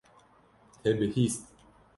[0.83, 1.43] Te bihîst.